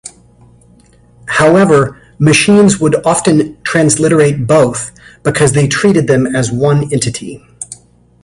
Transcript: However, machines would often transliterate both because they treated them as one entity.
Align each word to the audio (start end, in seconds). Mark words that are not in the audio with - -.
However, 1.27 2.01
machines 2.17 2.79
would 2.79 3.05
often 3.05 3.53
transliterate 3.61 4.47
both 4.47 4.91
because 5.21 5.51
they 5.51 5.67
treated 5.67 6.07
them 6.07 6.25
as 6.35 6.51
one 6.51 6.91
entity. 6.91 7.45